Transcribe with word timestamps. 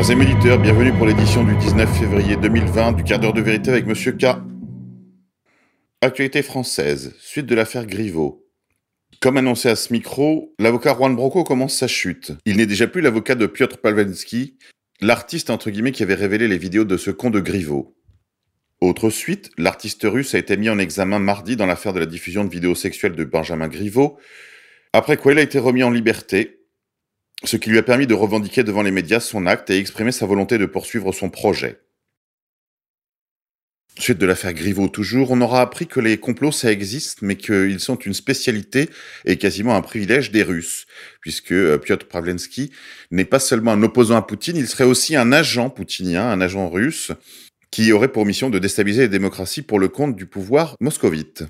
Chers 0.00 0.12
amis 0.12 0.34
bienvenue 0.34 0.94
pour 0.94 1.04
l'édition 1.04 1.44
du 1.44 1.54
19 1.56 1.98
février 1.98 2.34
2020 2.34 2.92
du 2.92 3.04
quart 3.04 3.18
d'heure 3.18 3.34
de 3.34 3.42
vérité 3.42 3.70
avec 3.70 3.84
Monsieur 3.86 4.12
K. 4.12 4.28
Actualité 6.00 6.40
française, 6.40 7.14
suite 7.18 7.44
de 7.44 7.54
l'affaire 7.54 7.84
Griveaux. 7.84 8.48
Comme 9.20 9.36
annoncé 9.36 9.68
à 9.68 9.76
ce 9.76 9.92
micro, 9.92 10.54
l'avocat 10.58 10.94
Juan 10.94 11.14
Branco 11.14 11.44
commence 11.44 11.76
sa 11.76 11.86
chute. 11.86 12.32
Il 12.46 12.56
n'est 12.56 12.64
déjà 12.64 12.86
plus 12.86 13.02
l'avocat 13.02 13.34
de 13.34 13.44
Piotr 13.44 13.76
Palvensky, 13.76 14.56
l'artiste 15.02 15.50
entre 15.50 15.68
guillemets 15.68 15.92
qui 15.92 16.02
avait 16.02 16.14
révélé 16.14 16.48
les 16.48 16.56
vidéos 16.56 16.84
de 16.86 16.96
ce 16.96 17.10
con 17.10 17.28
de 17.28 17.40
Griveaux. 17.40 17.94
Autre 18.80 19.10
suite, 19.10 19.50
l'artiste 19.58 20.04
russe 20.04 20.34
a 20.34 20.38
été 20.38 20.56
mis 20.56 20.70
en 20.70 20.78
examen 20.78 21.18
mardi 21.18 21.56
dans 21.56 21.66
l'affaire 21.66 21.92
de 21.92 22.00
la 22.00 22.06
diffusion 22.06 22.46
de 22.46 22.50
vidéos 22.50 22.74
sexuelles 22.74 23.16
de 23.16 23.24
Benjamin 23.24 23.68
Griveaux, 23.68 24.18
après 24.94 25.18
quoi 25.18 25.32
il 25.32 25.38
a 25.38 25.42
été 25.42 25.58
remis 25.58 25.82
en 25.82 25.90
liberté, 25.90 26.59
ce 27.44 27.56
qui 27.56 27.70
lui 27.70 27.78
a 27.78 27.82
permis 27.82 28.06
de 28.06 28.14
revendiquer 28.14 28.64
devant 28.64 28.82
les 28.82 28.90
médias 28.90 29.20
son 29.20 29.46
acte 29.46 29.70
et 29.70 29.78
exprimer 29.78 30.12
sa 30.12 30.26
volonté 30.26 30.58
de 30.58 30.66
poursuivre 30.66 31.12
son 31.12 31.30
projet. 31.30 31.80
Suite 33.98 34.18
de 34.18 34.26
l'affaire 34.26 34.54
Griveaux 34.54 34.88
toujours, 34.88 35.30
on 35.30 35.40
aura 35.40 35.60
appris 35.60 35.86
que 35.86 36.00
les 36.00 36.16
complots 36.16 36.52
ça 36.52 36.70
existe, 36.70 37.22
mais 37.22 37.36
qu'ils 37.36 37.80
sont 37.80 37.96
une 37.96 38.14
spécialité 38.14 38.88
et 39.24 39.36
quasiment 39.36 39.74
un 39.74 39.82
privilège 39.82 40.30
des 40.30 40.42
Russes, 40.42 40.86
puisque 41.20 41.52
euh, 41.52 41.76
Piotr 41.76 42.06
Pavlensky 42.06 42.70
n'est 43.10 43.24
pas 43.24 43.40
seulement 43.40 43.72
un 43.72 43.82
opposant 43.82 44.16
à 44.16 44.22
Poutine, 44.22 44.56
il 44.56 44.68
serait 44.68 44.84
aussi 44.84 45.16
un 45.16 45.32
agent 45.32 45.70
poutinien, 45.70 46.30
un 46.30 46.40
agent 46.40 46.70
russe, 46.70 47.12
qui 47.70 47.92
aurait 47.92 48.12
pour 48.12 48.26
mission 48.26 48.48
de 48.48 48.58
déstabiliser 48.58 49.02
les 49.02 49.08
démocraties 49.08 49.62
pour 49.62 49.78
le 49.78 49.88
compte 49.88 50.16
du 50.16 50.26
pouvoir 50.26 50.76
moscovite. 50.80 51.44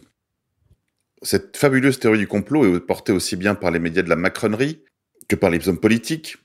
Cette 1.23 1.57
fabuleuse 1.57 1.99
théorie 2.01 2.19
du 2.19 2.27
complot 2.27 2.77
est 2.77 2.81
portée 2.81 3.13
aussi 3.13 3.37
bien 3.37 3.55
par 3.55 3.71
les 3.71 3.79
médias 3.79 4.03
de 4.03 4.09
la 4.09 4.17
macronerie 4.17 4.83
que 5.31 5.37
par 5.37 5.49
les 5.49 5.69
hommes 5.69 5.79
politiques 5.79 6.37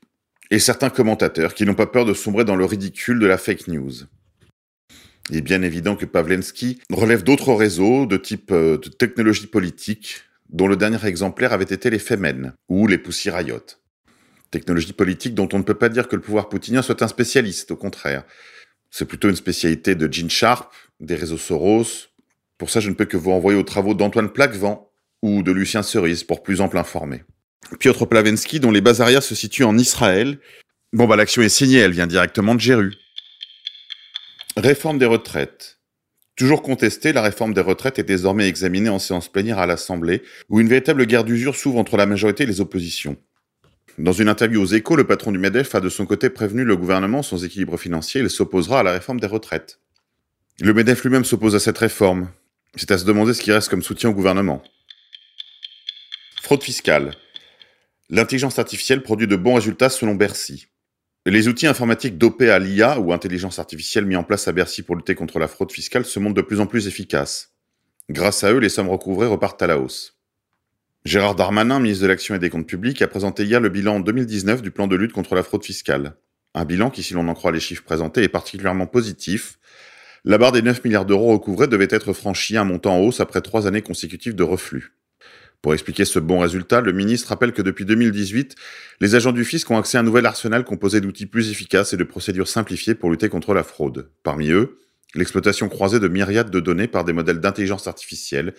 et 0.51 0.59
certains 0.59 0.91
commentateurs 0.91 1.55
qui 1.55 1.65
n'ont 1.65 1.73
pas 1.73 1.87
peur 1.87 2.05
de 2.05 2.13
sombrer 2.13 2.45
dans 2.45 2.55
le 2.55 2.65
ridicule 2.65 3.19
de 3.19 3.25
la 3.25 3.39
fake 3.39 3.67
news. 3.67 3.93
Il 5.31 5.37
est 5.37 5.41
bien 5.41 5.63
évident 5.63 5.95
que 5.95 6.05
Pavlensky 6.05 6.79
relève 6.91 7.23
d'autres 7.23 7.53
réseaux 7.53 8.05
de 8.05 8.15
type 8.15 8.51
euh, 8.51 8.77
de 8.77 8.89
technologie 8.89 9.47
politique, 9.47 10.21
dont 10.49 10.67
le 10.67 10.77
dernier 10.77 11.03
exemplaire 11.03 11.51
avait 11.51 11.65
été 11.65 11.89
les 11.89 11.97
Femen 11.97 12.53
ou 12.69 12.85
les 12.85 12.99
Pussy 12.99 13.31
Riot. 13.31 13.65
Technologie 14.51 14.93
politique 14.93 15.33
dont 15.33 15.49
on 15.51 15.57
ne 15.57 15.63
peut 15.63 15.73
pas 15.73 15.89
dire 15.89 16.07
que 16.07 16.15
le 16.15 16.21
pouvoir 16.21 16.47
poutinien 16.47 16.83
soit 16.83 17.01
un 17.01 17.07
spécialiste, 17.07 17.71
au 17.71 17.75
contraire. 17.75 18.23
C'est 18.91 19.05
plutôt 19.05 19.29
une 19.29 19.35
spécialité 19.35 19.95
de 19.95 20.11
Gene 20.13 20.29
Sharp, 20.29 20.71
des 20.99 21.15
réseaux 21.15 21.39
Soros. 21.39 22.07
Pour 22.59 22.69
ça, 22.69 22.79
je 22.79 22.91
ne 22.91 22.95
peux 22.95 23.05
que 23.05 23.17
vous 23.17 23.31
renvoyer 23.31 23.57
aux 23.57 23.63
travaux 23.63 23.95
d'Antoine 23.95 24.29
Plaquevent 24.29 24.91
ou 25.23 25.41
de 25.41 25.51
Lucien 25.51 25.81
Cerise 25.81 26.23
pour 26.23 26.43
plus 26.43 26.61
ample 26.61 26.77
informé. 26.77 27.23
Piotr 27.79 28.07
Plavensky, 28.07 28.59
dont 28.59 28.71
les 28.71 28.81
bases 28.81 29.01
arrières 29.01 29.23
se 29.23 29.35
situent 29.35 29.63
en 29.63 29.77
Israël. 29.77 30.39
Bon, 30.93 31.07
bah, 31.07 31.15
l'action 31.15 31.41
est 31.41 31.49
signée, 31.49 31.79
elle 31.79 31.91
vient 31.91 32.07
directement 32.07 32.55
de 32.55 32.59
Jéru. 32.61 32.93
Réforme 34.55 34.97
des 34.97 35.05
retraites. 35.05 35.79
Toujours 36.35 36.61
contestée, 36.61 37.13
la 37.13 37.21
réforme 37.21 37.53
des 37.53 37.61
retraites 37.61 37.97
est 37.97 38.03
désormais 38.03 38.47
examinée 38.47 38.89
en 38.89 38.99
séance 38.99 39.29
plénière 39.29 39.59
à 39.59 39.65
l'Assemblée, 39.65 40.21
où 40.49 40.59
une 40.59 40.67
véritable 40.67 41.05
guerre 41.05 41.23
d'usure 41.23 41.55
s'ouvre 41.55 41.79
entre 41.79 41.97
la 41.97 42.05
majorité 42.05 42.43
et 42.43 42.47
les 42.47 42.61
oppositions. 42.61 43.17
Dans 43.97 44.11
une 44.11 44.27
interview 44.27 44.61
aux 44.61 44.65
échos, 44.65 44.97
le 44.97 45.05
patron 45.05 45.31
du 45.31 45.37
MEDEF 45.37 45.75
a 45.75 45.79
de 45.79 45.87
son 45.87 46.05
côté 46.05 46.29
prévenu 46.29 46.65
le 46.65 46.75
gouvernement 46.75 47.23
sans 47.23 47.45
équilibre 47.45 47.77
financier, 47.77 48.21
il 48.21 48.29
s'opposera 48.29 48.81
à 48.81 48.83
la 48.83 48.91
réforme 48.91 49.21
des 49.21 49.27
retraites. 49.27 49.79
Le 50.59 50.73
MEDEF 50.73 51.03
lui-même 51.03 51.23
s'oppose 51.23 51.55
à 51.55 51.59
cette 51.59 51.77
réforme. 51.77 52.29
C'est 52.75 52.91
à 52.91 52.97
se 52.97 53.05
demander 53.05 53.33
ce 53.33 53.41
qui 53.41 53.53
reste 53.53 53.69
comme 53.69 53.83
soutien 53.83 54.09
au 54.09 54.13
gouvernement. 54.13 54.61
Fraude 56.41 56.63
fiscale. 56.63 57.15
L'intelligence 58.11 58.59
artificielle 58.59 59.01
produit 59.01 59.25
de 59.25 59.35
bons 59.35 59.55
résultats 59.55 59.89
selon 59.89 60.13
Bercy. 60.13 60.67
Les 61.25 61.47
outils 61.47 61.65
informatiques 61.65 62.19
dopés 62.19 62.51
à 62.51 62.59
l'IA 62.59 62.99
ou 62.99 63.11
intelligence 63.11 63.57
artificielle 63.57 64.05
mis 64.05 64.15
en 64.15 64.23
place 64.23 64.47
à 64.47 64.51
Bercy 64.51 64.83
pour 64.83 64.95
lutter 64.95 65.15
contre 65.15 65.39
la 65.39 65.47
fraude 65.47 65.71
fiscale 65.71 66.05
se 66.05 66.19
montrent 66.19 66.35
de 66.35 66.43
plus 66.43 66.59
en 66.59 66.67
plus 66.67 66.87
efficaces. 66.87 67.55
Grâce 68.11 68.43
à 68.43 68.53
eux, 68.53 68.59
les 68.59 68.69
sommes 68.69 68.89
recouvrées 68.89 69.25
repartent 69.25 69.63
à 69.63 69.67
la 69.67 69.79
hausse. 69.79 70.19
Gérard 71.03 71.33
Darmanin, 71.33 71.79
ministre 71.79 72.03
de 72.03 72.07
l'Action 72.07 72.35
et 72.35 72.39
des 72.39 72.51
Comptes 72.51 72.67
Publics, 72.67 73.01
a 73.01 73.07
présenté 73.07 73.43
hier 73.43 73.59
le 73.59 73.69
bilan 73.69 73.95
en 73.95 73.99
2019 74.01 74.61
du 74.61 74.69
plan 74.69 74.85
de 74.85 74.95
lutte 74.95 75.13
contre 75.13 75.33
la 75.33 75.41
fraude 75.41 75.65
fiscale. 75.65 76.15
Un 76.53 76.65
bilan 76.65 76.91
qui, 76.91 77.01
si 77.01 77.15
l'on 77.15 77.27
en 77.27 77.33
croit 77.33 77.51
les 77.51 77.59
chiffres 77.59 77.83
présentés, 77.83 78.21
est 78.21 78.29
particulièrement 78.29 78.85
positif. 78.85 79.57
La 80.23 80.37
barre 80.37 80.51
des 80.51 80.61
9 80.61 80.83
milliards 80.83 81.05
d'euros 81.05 81.33
recouvrés 81.33 81.67
devait 81.67 81.87
être 81.89 82.13
franchie, 82.13 82.55
un 82.55 82.65
montant 82.65 82.97
en 82.97 82.99
hausse 82.99 83.19
après 83.19 83.41
trois 83.41 83.65
années 83.65 83.81
consécutives 83.81 84.35
de 84.35 84.43
reflux. 84.43 84.94
Pour 85.65 85.73
expliquer 85.73 86.05
ce 86.05 86.19
bon 86.19 86.37
résultat, 86.37 86.79
le 86.79 86.91
ministre 86.91 87.29
rappelle 87.29 87.51
que 87.51 87.63
depuis 87.63 87.85
2018, 87.85 88.53
les 89.01 89.15
agents 89.15 89.31
du 89.31 89.43
fisc 89.43 89.71
ont 89.71 89.79
accès 89.79 89.97
à 89.97 90.01
un 90.01 90.03
nouvel 90.03 90.27
arsenal 90.27 90.63
composé 90.63 91.01
d'outils 91.01 91.25
plus 91.25 91.49
efficaces 91.49 91.91
et 91.91 91.97
de 91.97 92.03
procédures 92.03 92.47
simplifiées 92.47 92.93
pour 92.93 93.09
lutter 93.09 93.29
contre 93.29 93.55
la 93.55 93.63
fraude. 93.63 94.11
Parmi 94.21 94.51
eux, 94.51 94.77
l'exploitation 95.15 95.67
croisée 95.67 95.99
de 95.99 96.07
myriades 96.07 96.51
de 96.51 96.59
données 96.59 96.87
par 96.87 97.03
des 97.03 97.13
modèles 97.13 97.39
d'intelligence 97.39 97.87
artificielle 97.87 98.53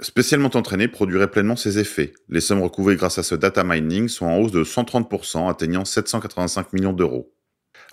spécialement 0.00 0.48
entraînés 0.54 0.88
produirait 0.88 1.30
pleinement 1.30 1.56
ses 1.56 1.78
effets. 1.78 2.14
Les 2.30 2.40
sommes 2.40 2.62
recouvrées 2.62 2.96
grâce 2.96 3.18
à 3.18 3.22
ce 3.22 3.34
data 3.34 3.62
mining 3.62 4.08
sont 4.08 4.24
en 4.24 4.38
hausse 4.38 4.52
de 4.52 4.64
130%, 4.64 5.50
atteignant 5.50 5.84
785 5.84 6.72
millions 6.72 6.94
d'euros. 6.94 7.34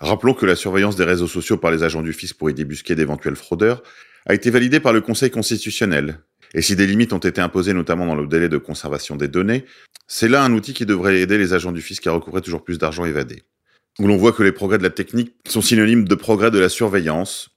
Rappelons 0.00 0.32
que 0.32 0.46
la 0.46 0.56
surveillance 0.56 0.96
des 0.96 1.04
réseaux 1.04 1.28
sociaux 1.28 1.58
par 1.58 1.70
les 1.70 1.82
agents 1.82 2.00
du 2.00 2.14
fisc 2.14 2.38
pour 2.38 2.48
y 2.48 2.54
débusquer 2.54 2.94
d'éventuels 2.94 3.36
fraudeurs 3.36 3.82
a 4.24 4.32
été 4.32 4.48
validée 4.48 4.80
par 4.80 4.94
le 4.94 5.02
Conseil 5.02 5.30
constitutionnel. 5.30 6.20
Et 6.54 6.62
si 6.62 6.76
des 6.76 6.86
limites 6.86 7.12
ont 7.12 7.18
été 7.18 7.40
imposées 7.40 7.72
notamment 7.72 8.06
dans 8.06 8.14
le 8.14 8.26
délai 8.26 8.48
de 8.48 8.58
conservation 8.58 9.16
des 9.16 9.28
données, 9.28 9.64
c'est 10.06 10.28
là 10.28 10.42
un 10.42 10.52
outil 10.52 10.72
qui 10.72 10.86
devrait 10.86 11.20
aider 11.20 11.38
les 11.38 11.52
agents 11.52 11.72
du 11.72 11.82
fisc 11.82 12.06
à 12.06 12.12
recouvrer 12.12 12.40
toujours 12.40 12.64
plus 12.64 12.78
d'argent 12.78 13.04
évadé. 13.04 13.42
Où 13.98 14.06
l'on 14.06 14.16
voit 14.16 14.32
que 14.32 14.42
les 14.42 14.52
progrès 14.52 14.78
de 14.78 14.82
la 14.82 14.90
technique 14.90 15.34
sont 15.46 15.60
synonymes 15.60 16.06
de 16.06 16.14
progrès 16.14 16.50
de 16.50 16.58
la 16.58 16.68
surveillance, 16.68 17.50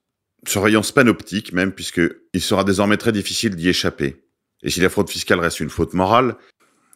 surveillance 0.47 0.91
panoptique 0.91 1.53
même, 1.53 1.72
puisque 1.72 2.01
il 2.34 2.41
sera 2.41 2.63
désormais 2.63 2.97
très 2.97 3.12
difficile 3.12 3.56
d'y 3.56 3.69
échapper. 3.69 4.24
Et 4.63 4.69
si 4.69 4.81
la 4.81 4.90
fraude 4.90 5.09
fiscale 5.09 5.40
reste 5.40 5.59
une 5.59 5.69
faute 5.69 5.94
morale, 5.94 6.35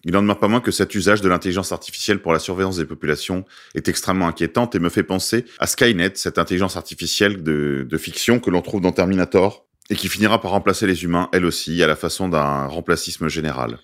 il 0.03 0.11
n'en 0.11 0.21
demeure 0.21 0.39
pas 0.39 0.47
moins 0.47 0.61
que 0.61 0.71
cet 0.71 0.93
usage 0.93 1.21
de 1.21 1.29
l'intelligence 1.29 1.71
artificielle 1.71 2.19
pour 2.19 2.31
la 2.31 2.39
surveillance 2.39 2.77
des 2.77 2.85
populations 2.85 3.43
est 3.73 3.87
extrêmement 3.87 4.27
inquiétante 4.27 4.75
et 4.75 4.79
me 4.79 4.89
fait 4.89 5.03
penser 5.03 5.45
à 5.57 5.65
Skynet, 5.65 6.11
cette 6.15 6.37
intelligence 6.37 6.77
artificielle 6.77 7.41
de, 7.41 7.87
de 7.89 7.97
fiction 7.97 8.39
que 8.39 8.51
l'on 8.51 8.61
trouve 8.61 8.81
dans 8.81 8.91
Terminator, 8.91 9.65
et 9.89 9.95
qui 9.95 10.09
finira 10.09 10.41
par 10.41 10.51
remplacer 10.51 10.87
les 10.87 11.03
humains, 11.03 11.29
elle 11.33 11.45
aussi, 11.45 11.81
à 11.83 11.87
la 11.87 11.95
façon 11.95 12.27
d'un 12.27 12.65
remplacisme 12.65 13.27
général. 13.27 13.77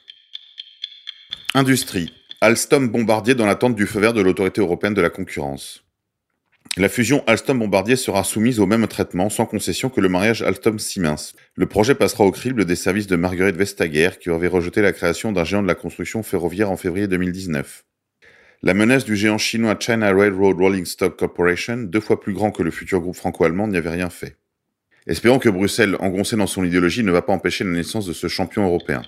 Industrie. 1.54 2.14
Alstom 2.42 2.90
Bombardier 2.90 3.36
dans 3.36 3.46
l'attente 3.46 3.76
du 3.76 3.86
feu 3.86 4.00
vert 4.00 4.14
de 4.14 4.22
l'autorité 4.22 4.62
européenne 4.62 4.96
de 4.96 5.02
la 5.02 5.10
concurrence. 5.10 5.84
La 6.78 6.88
fusion 6.88 7.22
Alstom-Bombardier 7.28 7.98
sera 7.98 8.24
soumise 8.24 8.62
au 8.62 8.66
même 8.66 8.88
traitement 8.88 9.30
sans 9.30 9.46
concession 9.46 9.90
que 9.90 10.00
le 10.00 10.08
mariage 10.08 10.42
Alstom-Siemens. 10.42 11.34
Le 11.56 11.66
projet 11.66 11.96
passera 11.96 12.24
au 12.24 12.32
crible 12.32 12.64
des 12.64 12.78
services 12.78 13.08
de 13.08 13.18
Marguerite 13.18 13.58
Vestager 13.58 14.12
qui 14.22 14.30
avait 14.30 14.48
rejeté 14.48 14.82
la 14.82 14.94
création 14.94 15.34
d'un 15.34 15.44
géant 15.44 15.62
de 15.62 15.68
la 15.68 15.76
construction 15.76 16.24
ferroviaire 16.24 16.72
en 16.72 16.78
février 16.78 17.10
2019. 17.10 17.84
La 18.64 18.74
menace 18.74 19.04
du 19.04 19.18
géant 19.18 19.38
chinois 19.38 19.76
China 19.78 20.14
Railroad 20.14 20.56
Rolling 20.56 20.86
Stock 20.86 21.20
Corporation, 21.20 21.76
deux 21.76 22.00
fois 22.00 22.22
plus 22.22 22.32
grand 22.32 22.52
que 22.52 22.64
le 22.64 22.72
futur 22.72 23.02
groupe 23.02 23.18
franco-allemand, 23.18 23.68
n'y 23.68 23.76
avait 23.76 23.90
rien 23.90 24.10
fait. 24.10 24.38
Espérons 25.08 25.40
que 25.40 25.50
Bruxelles, 25.50 25.96
engoncée 26.00 26.36
dans 26.36 26.48
son 26.48 26.64
idéologie, 26.64 27.04
ne 27.04 27.12
va 27.12 27.24
pas 27.24 27.34
empêcher 27.34 27.64
la 27.64 27.72
naissance 27.72 28.06
de 28.06 28.14
ce 28.14 28.28
champion 28.28 28.66
européen. 28.66 29.02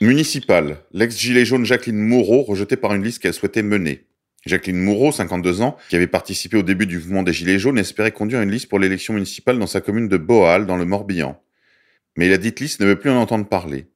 Municipal. 0.00 0.78
L'ex-gilet 0.92 1.44
jaune 1.44 1.64
Jacqueline 1.64 1.98
Moreau 1.98 2.42
rejetée 2.42 2.76
par 2.76 2.94
une 2.94 3.04
liste 3.04 3.20
qu'elle 3.20 3.34
souhaitait 3.34 3.62
mener. 3.62 4.06
Jacqueline 4.46 4.80
Moreau, 4.80 5.12
52 5.12 5.60
ans, 5.60 5.76
qui 5.88 5.96
avait 5.96 6.06
participé 6.06 6.56
au 6.56 6.62
début 6.62 6.86
du 6.86 6.98
mouvement 6.98 7.22
des 7.22 7.32
Gilets 7.32 7.58
jaunes, 7.58 7.78
espérait 7.78 8.12
conduire 8.12 8.40
une 8.40 8.50
liste 8.50 8.68
pour 8.68 8.78
l'élection 8.78 9.14
municipale 9.14 9.58
dans 9.58 9.66
sa 9.66 9.80
commune 9.80 10.08
de 10.08 10.16
Boal, 10.16 10.66
dans 10.66 10.76
le 10.76 10.84
Morbihan. 10.84 11.40
Mais 12.16 12.28
la 12.28 12.38
dite 12.38 12.58
liste 12.60 12.80
ne 12.80 12.86
veut 12.86 12.98
plus 12.98 13.10
en 13.10 13.20
entendre 13.20 13.48
parler. 13.48 13.86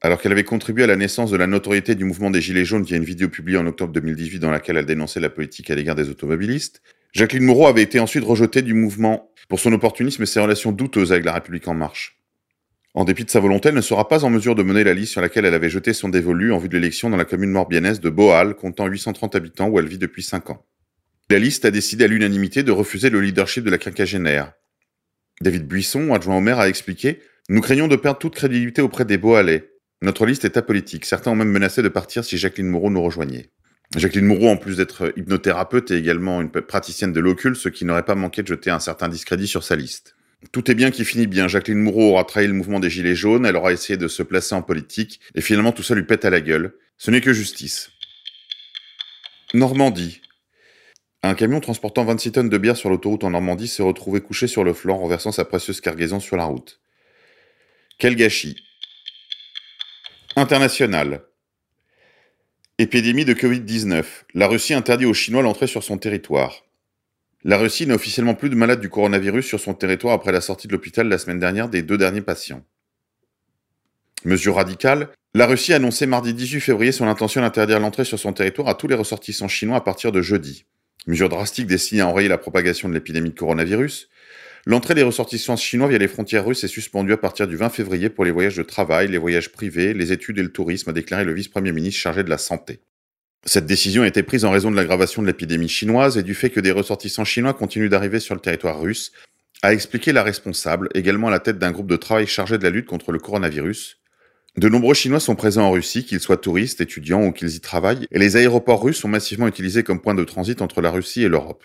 Alors 0.00 0.20
qu'elle 0.20 0.32
avait 0.32 0.44
contribué 0.44 0.84
à 0.84 0.86
la 0.86 0.96
naissance 0.96 1.30
de 1.30 1.36
la 1.36 1.46
notoriété 1.46 1.94
du 1.94 2.04
mouvement 2.04 2.30
des 2.30 2.40
Gilets 2.40 2.64
jaunes 2.64 2.84
via 2.84 2.96
une 2.96 3.04
vidéo 3.04 3.28
publiée 3.28 3.58
en 3.58 3.66
octobre 3.66 3.92
2018 3.92 4.38
dans 4.38 4.50
laquelle 4.50 4.76
elle 4.76 4.86
dénonçait 4.86 5.20
la 5.20 5.30
politique 5.30 5.70
à 5.70 5.74
l'égard 5.74 5.94
des 5.94 6.08
automobilistes, 6.08 6.82
Jacqueline 7.16 7.44
Moreau 7.44 7.66
avait 7.66 7.80
été 7.80 7.98
ensuite 7.98 8.24
rejetée 8.24 8.60
du 8.60 8.74
mouvement 8.74 9.32
pour 9.48 9.58
son 9.58 9.72
opportunisme 9.72 10.22
et 10.22 10.26
ses 10.26 10.38
relations 10.38 10.70
douteuses 10.70 11.12
avec 11.12 11.24
la 11.24 11.32
République 11.32 11.66
en 11.66 11.72
marche. 11.72 12.20
En 12.92 13.04
dépit 13.04 13.24
de 13.24 13.30
sa 13.30 13.40
volonté, 13.40 13.70
elle 13.70 13.74
ne 13.74 13.80
sera 13.80 14.06
pas 14.06 14.22
en 14.26 14.28
mesure 14.28 14.54
de 14.54 14.62
mener 14.62 14.84
la 14.84 14.92
liste 14.92 15.12
sur 15.12 15.22
laquelle 15.22 15.46
elle 15.46 15.54
avait 15.54 15.70
jeté 15.70 15.94
son 15.94 16.10
dévolu 16.10 16.52
en 16.52 16.58
vue 16.58 16.68
de 16.68 16.76
l'élection 16.76 17.08
dans 17.08 17.16
la 17.16 17.24
commune 17.24 17.52
morbianaise 17.52 18.00
de 18.00 18.10
Boal, 18.10 18.54
comptant 18.54 18.86
830 18.86 19.34
habitants 19.34 19.68
où 19.68 19.78
elle 19.78 19.88
vit 19.88 19.96
depuis 19.96 20.22
5 20.22 20.50
ans. 20.50 20.66
La 21.30 21.38
liste 21.38 21.64
a 21.64 21.70
décidé 21.70 22.04
à 22.04 22.08
l'unanimité 22.08 22.62
de 22.62 22.70
refuser 22.70 23.08
le 23.08 23.22
leadership 23.22 23.64
de 23.64 23.70
la 23.70 23.78
quinquagénaire. 23.78 24.52
David 25.40 25.66
Buisson, 25.66 26.12
adjoint 26.12 26.36
au 26.36 26.42
maire, 26.42 26.58
a 26.58 26.68
expliqué 26.68 27.20
Nous 27.48 27.62
craignons 27.62 27.88
de 27.88 27.96
perdre 27.96 28.18
toute 28.18 28.34
crédibilité 28.34 28.82
auprès 28.82 29.06
des 29.06 29.16
Boalais. 29.16 29.70
Notre 30.02 30.26
liste 30.26 30.44
est 30.44 30.58
apolitique. 30.58 31.06
Certains 31.06 31.30
ont 31.30 31.34
même 31.36 31.48
menacé 31.48 31.80
de 31.80 31.88
partir 31.88 32.26
si 32.26 32.36
Jacqueline 32.36 32.68
Moreau 32.68 32.90
nous 32.90 33.02
rejoignait. 33.02 33.48
Jacqueline 33.94 34.26
Moreau, 34.26 34.48
en 34.48 34.56
plus 34.56 34.76
d'être 34.76 35.12
hypnothérapeute, 35.16 35.90
est 35.90 35.98
également 35.98 36.40
une 36.40 36.50
praticienne 36.50 37.12
de 37.12 37.20
l'occulte, 37.20 37.56
ce 37.56 37.68
qui 37.68 37.84
n'aurait 37.84 38.04
pas 38.04 38.16
manqué 38.16 38.42
de 38.42 38.48
jeter 38.48 38.70
un 38.70 38.80
certain 38.80 39.08
discrédit 39.08 39.46
sur 39.46 39.62
sa 39.62 39.76
liste. 39.76 40.16
Tout 40.52 40.70
est 40.70 40.74
bien 40.74 40.90
qui 40.90 41.04
finit 41.04 41.26
bien. 41.26 41.48
Jacqueline 41.48 41.78
Moreau 41.78 42.10
aura 42.10 42.24
trahi 42.24 42.46
le 42.46 42.52
mouvement 42.52 42.80
des 42.80 42.90
Gilets 42.90 43.14
jaunes, 43.14 43.46
elle 43.46 43.56
aura 43.56 43.72
essayé 43.72 43.96
de 43.96 44.08
se 44.08 44.22
placer 44.22 44.54
en 44.54 44.62
politique, 44.62 45.20
et 45.34 45.40
finalement 45.40 45.72
tout 45.72 45.82
ça 45.82 45.94
lui 45.94 46.02
pète 46.02 46.24
à 46.24 46.30
la 46.30 46.40
gueule. 46.40 46.74
Ce 46.98 47.10
n'est 47.10 47.20
que 47.20 47.32
justice. 47.32 47.90
Normandie. 49.54 50.20
Un 51.22 51.34
camion 51.34 51.60
transportant 51.60 52.04
26 52.04 52.32
tonnes 52.32 52.48
de 52.48 52.58
bière 52.58 52.76
sur 52.76 52.90
l'autoroute 52.90 53.24
en 53.24 53.30
Normandie 53.30 53.68
s'est 53.68 53.82
retrouvé 53.82 54.20
couché 54.20 54.46
sur 54.46 54.64
le 54.64 54.74
flanc, 54.74 54.98
renversant 54.98 55.32
sa 55.32 55.44
précieuse 55.44 55.80
cargaison 55.80 56.20
sur 56.20 56.36
la 56.36 56.44
route. 56.44 56.80
Quel 57.98 58.14
gâchis 58.14 58.56
International. 60.36 61.22
Épidémie 62.78 63.24
de 63.24 63.32
Covid-19. 63.32 64.04
La 64.34 64.48
Russie 64.48 64.74
interdit 64.74 65.06
aux 65.06 65.14
Chinois 65.14 65.40
l'entrée 65.40 65.66
sur 65.66 65.82
son 65.82 65.96
territoire. 65.96 66.66
La 67.42 67.56
Russie 67.56 67.86
n'a 67.86 67.94
officiellement 67.94 68.34
plus 68.34 68.50
de 68.50 68.54
malades 68.54 68.82
du 68.82 68.90
coronavirus 68.90 69.46
sur 69.46 69.58
son 69.58 69.72
territoire 69.72 70.12
après 70.12 70.30
la 70.30 70.42
sortie 70.42 70.66
de 70.66 70.72
l'hôpital 70.72 71.08
la 71.08 71.16
semaine 71.16 71.38
dernière 71.38 71.70
des 71.70 71.80
deux 71.80 71.96
derniers 71.96 72.20
patients. 72.20 72.62
Mesure 74.26 74.56
radicale, 74.56 75.08
la 75.32 75.46
Russie 75.46 75.72
a 75.72 75.76
annoncé 75.76 76.04
mardi 76.04 76.34
18 76.34 76.60
février 76.60 76.92
son 76.92 77.08
intention 77.08 77.40
d'interdire 77.40 77.80
l'entrée 77.80 78.04
sur 78.04 78.18
son 78.18 78.34
territoire 78.34 78.68
à 78.68 78.74
tous 78.74 78.88
les 78.88 78.94
ressortissants 78.94 79.48
chinois 79.48 79.78
à 79.78 79.80
partir 79.80 80.12
de 80.12 80.20
jeudi. 80.20 80.66
Mesure 81.06 81.30
drastique 81.30 81.68
destinée 81.68 82.02
à 82.02 82.08
enrayer 82.08 82.28
la 82.28 82.36
propagation 82.36 82.90
de 82.90 82.94
l'épidémie 82.94 83.30
de 83.30 83.38
coronavirus. 83.38 84.10
L'entrée 84.68 84.94
des 84.94 85.04
ressortissants 85.04 85.56
chinois 85.56 85.86
via 85.86 85.96
les 85.96 86.08
frontières 86.08 86.44
russes 86.44 86.64
est 86.64 86.68
suspendue 86.68 87.12
à 87.12 87.16
partir 87.16 87.46
du 87.46 87.56
20 87.56 87.68
février 87.68 88.10
pour 88.10 88.24
les 88.24 88.32
voyages 88.32 88.56
de 88.56 88.64
travail, 88.64 89.06
les 89.06 89.16
voyages 89.16 89.52
privés, 89.52 89.94
les 89.94 90.10
études 90.10 90.38
et 90.38 90.42
le 90.42 90.50
tourisme, 90.50 90.90
a 90.90 90.92
déclaré 90.92 91.24
le 91.24 91.32
vice-premier 91.32 91.70
ministre 91.70 92.00
chargé 92.00 92.24
de 92.24 92.30
la 92.30 92.36
Santé. 92.36 92.80
Cette 93.44 93.66
décision 93.66 94.02
a 94.02 94.08
été 94.08 94.24
prise 94.24 94.44
en 94.44 94.50
raison 94.50 94.72
de 94.72 94.76
l'aggravation 94.76 95.22
de 95.22 95.28
l'épidémie 95.28 95.68
chinoise 95.68 96.18
et 96.18 96.24
du 96.24 96.34
fait 96.34 96.50
que 96.50 96.58
des 96.58 96.72
ressortissants 96.72 97.24
chinois 97.24 97.54
continuent 97.54 97.88
d'arriver 97.88 98.18
sur 98.18 98.34
le 98.34 98.40
territoire 98.40 98.80
russe, 98.80 99.12
a 99.62 99.72
expliqué 99.72 100.12
la 100.12 100.24
responsable, 100.24 100.88
également 100.94 101.28
à 101.28 101.30
la 101.30 101.38
tête 101.38 101.60
d'un 101.60 101.70
groupe 101.70 101.86
de 101.86 101.94
travail 101.94 102.26
chargé 102.26 102.58
de 102.58 102.64
la 102.64 102.70
lutte 102.70 102.86
contre 102.86 103.12
le 103.12 103.20
coronavirus. 103.20 103.98
De 104.56 104.68
nombreux 104.68 104.94
Chinois 104.94 105.20
sont 105.20 105.36
présents 105.36 105.66
en 105.66 105.70
Russie, 105.70 106.04
qu'ils 106.04 106.18
soient 106.18 106.38
touristes, 106.38 106.80
étudiants 106.80 107.24
ou 107.24 107.30
qu'ils 107.30 107.54
y 107.54 107.60
travaillent, 107.60 108.08
et 108.10 108.18
les 108.18 108.36
aéroports 108.36 108.82
russes 108.82 108.98
sont 108.98 109.08
massivement 109.08 109.46
utilisés 109.46 109.84
comme 109.84 110.00
point 110.00 110.14
de 110.14 110.24
transit 110.24 110.60
entre 110.60 110.80
la 110.80 110.90
Russie 110.90 111.22
et 111.22 111.28
l'Europe. 111.28 111.62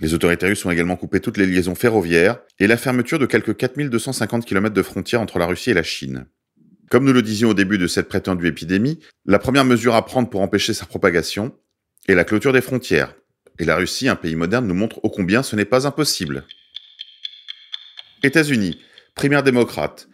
Les 0.00 0.14
autorités 0.14 0.46
russes 0.46 0.64
ont 0.64 0.70
également 0.70 0.96
coupé 0.96 1.20
toutes 1.20 1.36
les 1.36 1.46
liaisons 1.46 1.74
ferroviaires 1.74 2.38
et 2.58 2.66
la 2.66 2.76
fermeture 2.76 3.18
de 3.18 3.26
quelques 3.26 3.56
4250 3.56 4.44
km 4.46 4.74
de 4.74 4.82
frontières 4.82 5.20
entre 5.20 5.38
la 5.38 5.46
Russie 5.46 5.70
et 5.70 5.74
la 5.74 5.82
Chine. 5.82 6.26
Comme 6.90 7.04
nous 7.04 7.12
le 7.12 7.22
disions 7.22 7.50
au 7.50 7.54
début 7.54 7.78
de 7.78 7.86
cette 7.86 8.08
prétendue 8.08 8.48
épidémie, 8.48 8.98
la 9.26 9.38
première 9.38 9.64
mesure 9.64 9.94
à 9.94 10.04
prendre 10.04 10.28
pour 10.28 10.40
empêcher 10.40 10.74
sa 10.74 10.86
propagation 10.86 11.54
est 12.08 12.14
la 12.14 12.24
clôture 12.24 12.52
des 12.52 12.60
frontières. 12.60 13.14
Et 13.58 13.64
la 13.64 13.76
Russie, 13.76 14.08
un 14.08 14.16
pays 14.16 14.34
moderne, 14.34 14.66
nous 14.66 14.74
montre 14.74 14.98
ô 15.04 15.10
combien 15.10 15.42
ce 15.42 15.56
n'est 15.56 15.64
pas 15.64 15.86
impossible. 15.86 16.44
États-Unis, 18.22 18.78
primaire 19.14 19.42
démocrate. 19.42 20.08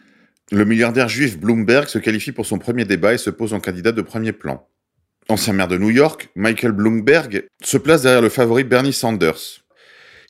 Le 0.50 0.64
milliardaire 0.64 1.08
juif 1.08 1.38
Bloomberg 1.38 1.88
se 1.88 1.98
qualifie 1.98 2.32
pour 2.32 2.46
son 2.46 2.58
premier 2.58 2.84
débat 2.84 3.14
et 3.14 3.18
se 3.18 3.30
pose 3.30 3.54
en 3.54 3.60
candidat 3.60 3.92
de 3.92 4.02
premier 4.02 4.32
plan. 4.32 4.68
Ancien 5.28 5.52
maire 5.52 5.68
de 5.68 5.76
New 5.76 5.90
York, 5.90 6.30
Michael 6.34 6.72
Bloomberg 6.72 7.46
se 7.62 7.76
place 7.76 8.02
derrière 8.02 8.22
le 8.22 8.30
favori 8.30 8.64
Bernie 8.64 8.94
Sanders. 8.94 9.62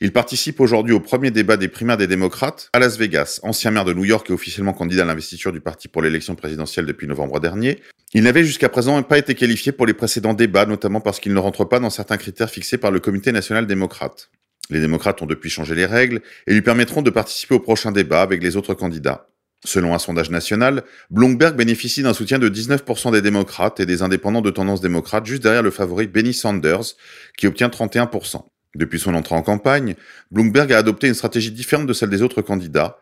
Il 0.01 0.13
participe 0.13 0.61
aujourd'hui 0.61 0.93
au 0.93 1.01
premier 1.01 1.29
débat 1.29 1.57
des 1.57 1.67
primaires 1.67 1.97
des 1.97 2.07
démocrates 2.07 2.69
à 2.71 2.79
Las 2.79 2.97
Vegas. 2.97 3.41
Ancien 3.43 3.69
maire 3.71 3.83
de 3.83 3.93
New 3.93 4.05
York 4.05 4.29
et 4.29 4.33
officiellement 4.33 4.71
candidat 4.71 5.03
à 5.03 5.05
l'investiture 5.05 5.51
du 5.51 5.59
parti 5.59 5.89
pour 5.89 6.01
l'élection 6.01 6.35
présidentielle 6.35 6.85
depuis 6.85 7.05
novembre 7.05 7.41
dernier, 7.41 7.81
il 8.13 8.23
n'avait 8.23 8.45
jusqu'à 8.45 8.69
présent 8.69 9.03
pas 9.03 9.17
été 9.17 9.35
qualifié 9.35 9.73
pour 9.73 9.85
les 9.85 9.93
précédents 9.93 10.33
débats, 10.33 10.65
notamment 10.65 11.01
parce 11.01 11.19
qu'il 11.19 11.33
ne 11.33 11.39
rentre 11.39 11.65
pas 11.65 11.81
dans 11.81 11.89
certains 11.89 12.15
critères 12.15 12.49
fixés 12.49 12.77
par 12.77 12.91
le 12.91 13.01
comité 13.01 13.33
national 13.33 13.67
démocrate. 13.67 14.31
Les 14.69 14.79
démocrates 14.79 15.21
ont 15.21 15.25
depuis 15.25 15.49
changé 15.49 15.75
les 15.75 15.85
règles 15.85 16.21
et 16.47 16.53
lui 16.53 16.61
permettront 16.61 17.01
de 17.01 17.09
participer 17.09 17.55
au 17.55 17.59
prochain 17.59 17.91
débat 17.91 18.21
avec 18.21 18.41
les 18.41 18.55
autres 18.55 18.75
candidats. 18.75 19.27
Selon 19.65 19.93
un 19.93 19.99
sondage 19.99 20.29
national, 20.29 20.83
Bloomberg 21.09 21.57
bénéficie 21.57 22.03
d'un 22.03 22.13
soutien 22.13 22.39
de 22.39 22.47
19% 22.47 23.11
des 23.11 23.21
démocrates 23.21 23.81
et 23.81 23.85
des 23.85 24.01
indépendants 24.01 24.41
de 24.41 24.49
tendance 24.49 24.79
démocrate, 24.79 25.25
juste 25.25 25.43
derrière 25.43 25.63
le 25.63 25.71
favori 25.71 26.07
Benny 26.07 26.33
Sanders, 26.33 26.95
qui 27.37 27.47
obtient 27.47 27.67
31%. 27.67 28.45
Depuis 28.75 28.99
son 28.99 29.15
entrée 29.15 29.35
en 29.35 29.41
campagne, 29.41 29.95
Bloomberg 30.31 30.71
a 30.71 30.77
adopté 30.77 31.07
une 31.07 31.13
stratégie 31.13 31.51
différente 31.51 31.87
de 31.87 31.93
celle 31.93 32.09
des 32.09 32.21
autres 32.21 32.41
candidats. 32.41 32.99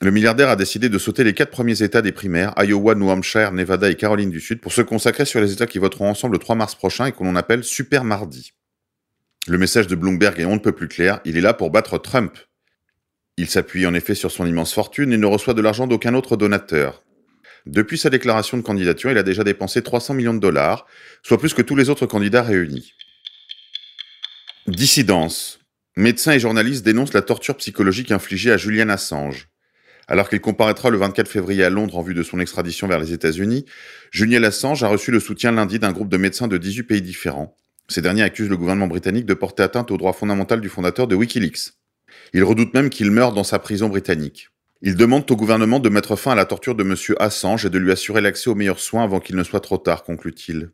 Le 0.00 0.10
milliardaire 0.10 0.48
a 0.48 0.56
décidé 0.56 0.88
de 0.88 0.98
sauter 0.98 1.22
les 1.22 1.32
quatre 1.32 1.50
premiers 1.50 1.82
États 1.82 2.02
des 2.02 2.12
primaires, 2.12 2.54
Iowa, 2.56 2.94
New 2.94 3.08
Hampshire, 3.08 3.52
Nevada 3.52 3.88
et 3.90 3.94
Caroline 3.94 4.30
du 4.30 4.40
Sud, 4.40 4.60
pour 4.60 4.72
se 4.72 4.82
consacrer 4.82 5.24
sur 5.24 5.40
les 5.40 5.52
États 5.52 5.66
qui 5.66 5.78
voteront 5.78 6.08
ensemble 6.08 6.34
le 6.34 6.38
3 6.40 6.56
mars 6.56 6.74
prochain 6.74 7.06
et 7.06 7.12
que 7.12 7.22
l'on 7.22 7.36
appelle 7.36 7.62
Super 7.62 8.02
Mardi. 8.04 8.52
Le 9.48 9.58
message 9.58 9.86
de 9.86 9.94
Bloomberg 9.94 10.38
est 10.40 10.44
on 10.44 10.54
ne 10.54 10.60
peut 10.60 10.72
plus 10.72 10.88
clair, 10.88 11.20
il 11.24 11.36
est 11.36 11.40
là 11.40 11.54
pour 11.54 11.70
battre 11.70 11.98
Trump. 11.98 12.36
Il 13.36 13.48
s'appuie 13.48 13.86
en 13.86 13.94
effet 13.94 14.14
sur 14.14 14.30
son 14.30 14.46
immense 14.46 14.72
fortune 14.72 15.12
et 15.12 15.18
ne 15.18 15.26
reçoit 15.26 15.54
de 15.54 15.62
l'argent 15.62 15.86
d'aucun 15.86 16.14
autre 16.14 16.36
donateur. 16.36 17.02
Depuis 17.66 17.98
sa 17.98 18.10
déclaration 18.10 18.56
de 18.56 18.62
candidature, 18.62 19.10
il 19.10 19.18
a 19.18 19.22
déjà 19.22 19.44
dépensé 19.44 19.82
300 19.82 20.14
millions 20.14 20.34
de 20.34 20.40
dollars, 20.40 20.86
soit 21.22 21.38
plus 21.38 21.54
que 21.54 21.62
tous 21.62 21.76
les 21.76 21.90
autres 21.90 22.06
candidats 22.06 22.42
réunis. 22.42 22.92
Dissidence. 24.68 25.58
Médecins 25.96 26.34
et 26.34 26.38
journalistes 26.38 26.84
dénoncent 26.84 27.14
la 27.14 27.22
torture 27.22 27.56
psychologique 27.56 28.12
infligée 28.12 28.52
à 28.52 28.56
Julian 28.56 28.90
Assange. 28.90 29.48
Alors 30.06 30.28
qu'il 30.28 30.40
comparaîtra 30.40 30.88
le 30.88 30.98
24 30.98 31.26
février 31.26 31.64
à 31.64 31.70
Londres 31.70 31.98
en 31.98 32.02
vue 32.02 32.14
de 32.14 32.22
son 32.22 32.38
extradition 32.38 32.86
vers 32.86 33.00
les 33.00 33.12
États-Unis, 33.12 33.64
Julian 34.12 34.44
Assange 34.44 34.84
a 34.84 34.88
reçu 34.88 35.10
le 35.10 35.18
soutien 35.18 35.50
lundi 35.50 35.80
d'un 35.80 35.90
groupe 35.90 36.08
de 36.08 36.16
médecins 36.16 36.46
de 36.46 36.58
18 36.58 36.84
pays 36.84 37.02
différents. 37.02 37.56
Ces 37.88 38.02
derniers 38.02 38.22
accusent 38.22 38.48
le 38.48 38.56
gouvernement 38.56 38.86
britannique 38.86 39.26
de 39.26 39.34
porter 39.34 39.64
atteinte 39.64 39.90
au 39.90 39.96
droit 39.96 40.12
fondamental 40.12 40.60
du 40.60 40.68
fondateur 40.68 41.08
de 41.08 41.16
Wikileaks. 41.16 41.72
Ils 42.32 42.44
redoutent 42.44 42.72
même 42.72 42.88
qu'il 42.88 43.10
meure 43.10 43.32
dans 43.32 43.42
sa 43.42 43.58
prison 43.58 43.88
britannique. 43.88 44.50
Ils 44.80 44.94
demandent 44.94 45.28
au 45.28 45.36
gouvernement 45.36 45.80
de 45.80 45.88
mettre 45.88 46.14
fin 46.14 46.32
à 46.32 46.36
la 46.36 46.44
torture 46.44 46.76
de 46.76 46.84
M. 46.84 46.94
Assange 47.18 47.66
et 47.66 47.70
de 47.70 47.78
lui 47.78 47.90
assurer 47.90 48.20
l'accès 48.20 48.48
aux 48.48 48.54
meilleurs 48.54 48.78
soins 48.78 49.02
avant 49.02 49.18
qu'il 49.18 49.34
ne 49.34 49.42
soit 49.42 49.58
trop 49.58 49.78
tard, 49.78 50.04
conclut-il. 50.04 50.70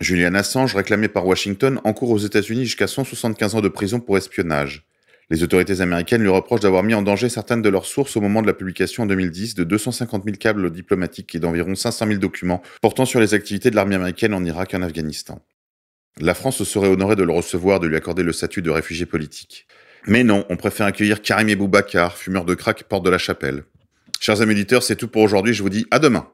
Julian 0.00 0.34
Assange, 0.34 0.74
réclamé 0.74 1.08
par 1.08 1.26
Washington, 1.26 1.80
encourt 1.84 2.10
aux 2.10 2.18
États-Unis 2.18 2.66
jusqu'à 2.66 2.86
175 2.86 3.54
ans 3.54 3.60
de 3.62 3.68
prison 3.68 3.98
pour 3.98 4.18
espionnage. 4.18 4.84
Les 5.30 5.42
autorités 5.42 5.80
américaines 5.80 6.20
lui 6.20 6.28
reprochent 6.28 6.60
d'avoir 6.60 6.82
mis 6.82 6.92
en 6.92 7.00
danger 7.00 7.30
certaines 7.30 7.62
de 7.62 7.70
leurs 7.70 7.86
sources 7.86 8.14
au 8.16 8.20
moment 8.20 8.42
de 8.42 8.46
la 8.46 8.52
publication 8.52 9.04
en 9.04 9.06
2010 9.06 9.54
de 9.54 9.64
250 9.64 10.24
000 10.24 10.36
câbles 10.36 10.70
diplomatiques 10.70 11.34
et 11.34 11.40
d'environ 11.40 11.74
500 11.74 12.08
000 12.08 12.18
documents 12.18 12.62
portant 12.82 13.06
sur 13.06 13.20
les 13.20 13.32
activités 13.32 13.70
de 13.70 13.74
l'armée 13.74 13.94
américaine 13.94 14.34
en 14.34 14.44
Irak 14.44 14.74
et 14.74 14.76
en 14.76 14.82
Afghanistan. 14.82 15.40
La 16.20 16.34
France 16.34 16.58
se 16.58 16.64
serait 16.64 16.88
honorée 16.88 17.16
de 17.16 17.24
le 17.24 17.32
recevoir, 17.32 17.80
de 17.80 17.86
lui 17.86 17.96
accorder 17.96 18.22
le 18.22 18.34
statut 18.34 18.60
de 18.60 18.70
réfugié 18.70 19.06
politique. 19.06 19.66
Mais 20.06 20.24
non, 20.24 20.44
on 20.50 20.56
préfère 20.56 20.86
accueillir 20.86 21.22
Karim 21.22 21.52
Boubacar, 21.54 22.16
fumeur 22.16 22.44
de 22.44 22.54
crack, 22.54 22.84
porte 22.84 23.04
de 23.04 23.10
la 23.10 23.18
chapelle. 23.18 23.64
Chers 24.20 24.42
amis 24.42 24.52
auditeurs, 24.52 24.82
c'est 24.82 24.96
tout 24.96 25.08
pour 25.08 25.22
aujourd'hui, 25.22 25.54
je 25.54 25.62
vous 25.62 25.70
dis 25.70 25.86
à 25.90 25.98
demain. 25.98 26.28